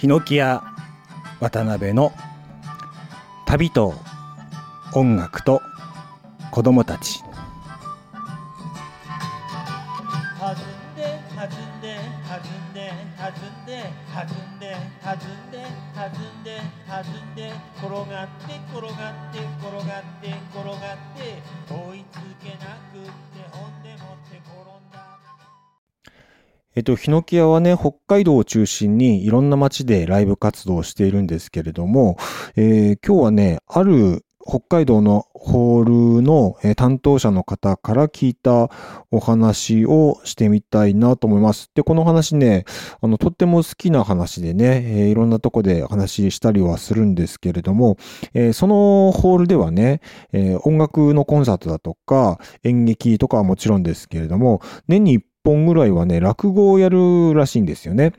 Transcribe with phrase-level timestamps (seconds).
[0.00, 0.64] ヒノキ屋
[1.40, 2.14] 渡辺の
[3.44, 3.92] 旅と
[4.94, 5.60] 音楽と
[6.50, 7.22] 子供たち。
[10.40, 12.88] 弾んで弾んで弾んで
[13.20, 14.72] 弾んで弾んで
[15.04, 25.09] 弾んで弾んで弾んで転がって転がって転がって転がって追いつけなくってほんでもって転んだ。
[26.76, 32.16] えっと、ヒノキ屋はね、北海道を中心にいろんな街でライブ活動をしているんですけれども、
[32.54, 38.70] えー今日はね、ある北海道のホールの担当者の方から聞いた
[39.10, 41.70] お話をしてみたいなと思います。
[41.74, 42.64] で、この話ね、
[43.00, 47.96] あの、とっても好きな話でね、えーいろんなとこで話したりはするんですけれども、
[48.32, 50.00] えーそのホールではね、
[50.32, 58.12] えー音楽のコンサートだとか、演劇とかはもちろんですけれども、年に1本ぐらいはね、落語をやるらしいんですよね。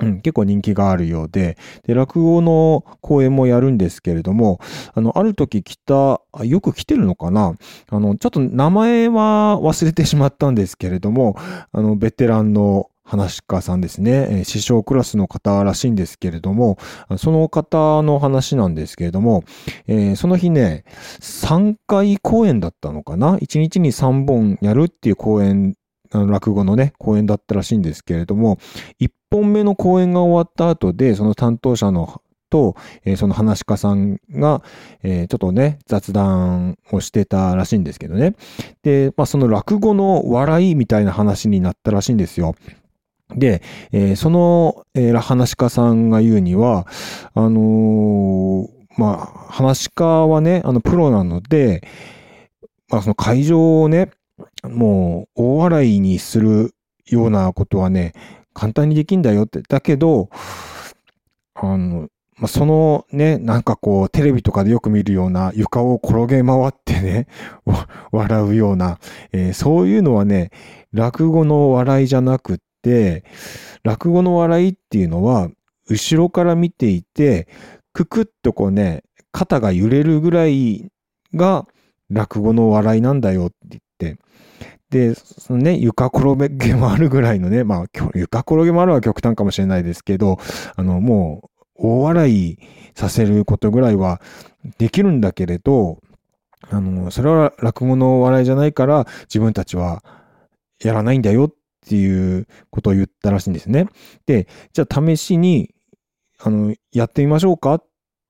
[0.00, 4.60] うん、結構人気があるようで、で、落語の公演もやるんですけれども、
[4.94, 7.54] あの、ある時来た、よく来てるのかな？
[7.90, 11.36] あの、ちょっと名前は忘れてしまったんですけれども、
[11.72, 16.78] あの、ベテランの話し家さんですね、師匠クラスの方らしいんですけれども、
[17.16, 19.44] その方の話なんですけれども、
[19.86, 20.84] えーその日ね、
[21.20, 25.74] 3回公演だったのかな ?1 日に3本やるっていう公演、
[26.12, 28.58] 落語のね、公演だったらしいんですけれども、
[29.00, 34.62] 1本目の公演が終わった後で、その担当者のと、えーその話し家さんが、
[35.02, 38.34] えーちょっとね、雑談をしてたらしいんですけどね。
[38.82, 42.54] で、まあ、その落語の笑いみたいな話になったらしいんですよ。
[43.34, 43.62] で、
[43.92, 46.86] えーその、えー話し家さんが言うには、
[47.34, 51.86] あのまあ、話し家はね、あの、プロなので、
[52.90, 54.10] まあ、その会場をね、
[54.64, 56.74] もう、大笑いにする
[57.06, 58.12] ようなことはね、
[58.54, 59.62] 簡単にできんだよって。
[59.62, 60.30] だけど、
[61.54, 67.26] あの、まあ、そのね、なんかこう、テレビとかでよく見るような床を転げ回ってね、
[68.12, 68.98] 笑うような、
[69.32, 70.50] えーそういうのはね、
[70.92, 73.24] 落語の笑いじゃなくって、
[73.82, 75.50] 落語の笑いっていうのは、
[75.88, 77.48] 後ろから見ていて、
[77.92, 80.90] くくっとこうね、肩が揺れるぐらい
[81.34, 81.66] が
[82.10, 83.80] 落語の笑いなんだよって、
[84.90, 90.38] で、そのね、床転げ回るぐらいのね、まあ、床転げ回るは極端かもしれないですけど、
[90.76, 92.58] あの、もう、大笑い
[92.94, 94.20] させることぐらいは
[94.78, 95.98] できるんだけれど、
[96.70, 100.02] あの、それは落語の笑いじゃないから、自分たちは
[100.82, 101.54] やらないんだよっ
[101.86, 103.86] ていうことを言ったらしいんですね。
[104.26, 105.74] で、じゃあ試しに、
[106.40, 107.84] あの、やってみましょうかっ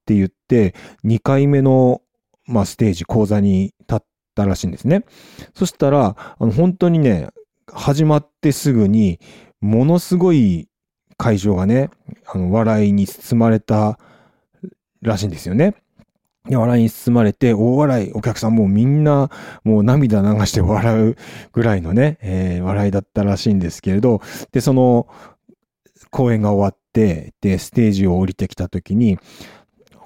[0.06, 0.74] て言って、
[1.04, 2.02] 2回目の、
[2.46, 3.98] まあ、ステージ、講座に立っ
[4.38, 5.04] たらしいんですね。
[5.54, 7.28] そしたら、あの、本当にね、
[7.66, 9.18] 始まってすぐに、
[9.60, 10.68] ものすごい
[11.16, 11.90] 会場がね、
[12.26, 13.98] あの、笑いに包まれた
[15.02, 15.74] らしいんですよね。
[16.48, 19.30] で、笑いに包まれて、大笑い、お客さんもうみんな、
[19.64, 21.16] もう涙流して笑う
[21.52, 24.22] ぐらいのね、えー笑いだったらしいんですけれど、
[24.52, 25.08] で、その、
[26.10, 29.18] 公演が終わって、で、ステージを降りてきた時に、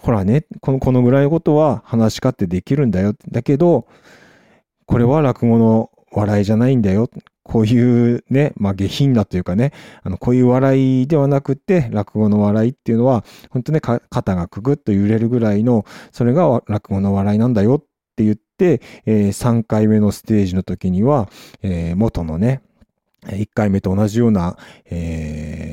[0.03, 3.15] ほらね、この、このぐらいのことは話し家ってできるんだよ。
[3.31, 3.87] だけど、
[4.87, 7.09] これは落語の笑いじゃないんだよ。
[7.45, 17.85] こういうね、まあ下品なというかね、あの、こういう笑いではなくて、落語の笑いっていうのは、本当ね、肩がくぐっと揺れるぐらいの、それが落語の笑いなんだよっ
[18.17, 21.29] て言って、え3回目のステージの時には、
[21.63, 22.61] えー元のね、
[23.27, 25.72] 1回目と同じような、えー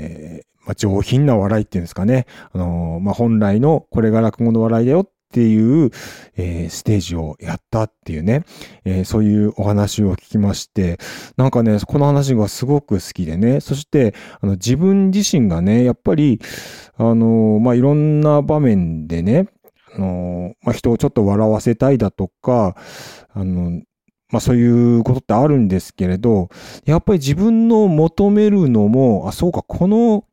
[0.69, 2.27] まあ、上品な笑いっていうんですかね。
[2.53, 5.89] あのまあ、本来のこれが落語の笑いだよっていう、
[6.37, 8.43] えーステージをやったっていうね、
[8.85, 10.99] えーそういうお話を聞きまして、
[11.37, 16.39] なんかね、この話がすごく好きでね、そして、あの、自分自身がね、やっぱり、
[16.97, 19.47] あのまあ、いろんな場面でね、
[19.95, 22.75] あのまあ、人をちょっと笑わせたいだとか、
[23.33, 23.81] あの、
[24.31, 26.49] まあそういうことってあるんですけれど、
[26.85, 30.25] やっぱり自分の求めるのも、あ、そうか、この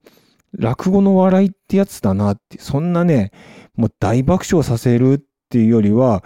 [0.52, 3.32] 落語の笑いってやつだなって、そんなね、
[3.76, 6.24] もう大爆笑させるっていうよりは、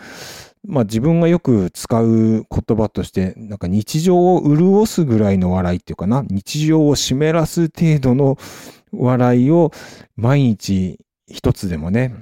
[0.67, 8.39] まあ自分がよく使う言葉として、なんか日常を潤すぐらいの笑いっていうかな、日常を湿らす程度の
[8.93, 9.73] 笑いを
[10.17, 12.15] 毎日一つでもね、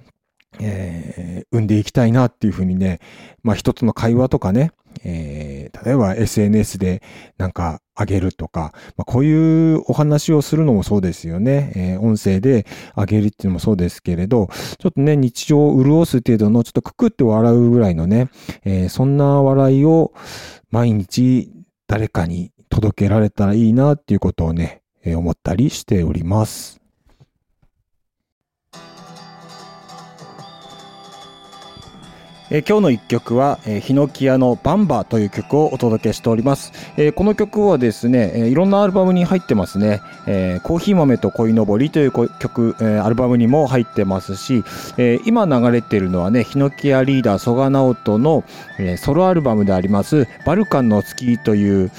[0.61, 3.01] えー生んでいきたいなっていうふうにね、
[3.43, 4.73] まあ一つの会話とかね、
[5.09, 7.03] えー例えば SNS で
[7.37, 11.73] なんかあげるとか、まあ、こういうお話をするのもそうですよね。
[11.77, 18.29] えー音声であげるっていうのもそうですけれど、ちょっとね、日常を潤す程度のちょっとくくって笑うぐらいのね、
[18.65, 20.13] えーそんな笑いを
[20.71, 21.51] 毎日
[21.87, 26.78] 誰かに届けられたらいいなっていうことをね、えー思ったりしております。
[32.51, 36.73] 今日の一曲は、ヒノキ屋のバンバという曲をお届けしております。
[37.15, 40.01] この曲はですね、いろんなアルバムに入ってますね。
[40.63, 42.75] コーヒー豆と恋のぼりという曲、
[43.05, 44.65] アルバムにも入ってますし、
[45.27, 48.45] 今流れているのはね、ヒノキ屋リーダー曽我直人の、
[48.97, 51.91] ソロアルバムであります、バルカンの月という、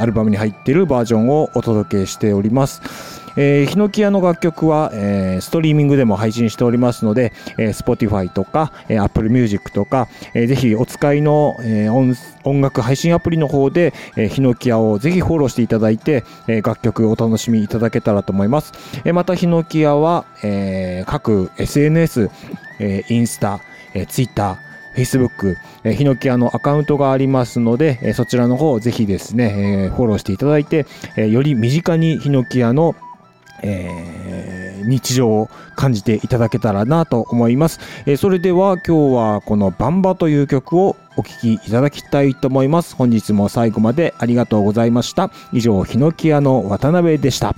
[0.00, 3.21] アルバムに入っているバージョンをお届けしております。
[3.36, 12.14] えー、ヒノキ屋の楽曲は、えーストリーミングでも配信しておりますので、えー Spotify とか、えー Apple Music とか、えーぜひお使いの、えー音
[12.44, 18.72] 音楽配信アプリの方で、えーヒノキ屋をぜひフォローしていただいて、えー楽曲をお楽しみいただけたらと思います。
[19.04, 22.30] えーまた、ヒノキ屋は、えー各 SNS、
[22.78, 23.60] えーインスタ、
[23.94, 24.58] えー、Twitter、
[24.96, 30.86] Facebook、えー、ヒノキ屋のアカウントがありますので、えーそちらの方ぜひですね、えーフォローしていただいて、
[31.16, 32.94] えーより身近にヒノキ屋の
[33.62, 37.78] えー日常を感じていただけたらなと思います。
[38.04, 42.96] えーそれでは今日はこのバンバという曲をお聴きいただきたいと思います。
[42.96, 45.30] 本日も最後までありがとうございました。
[45.52, 47.54] 以上、ヒノキ屋の渡辺でした。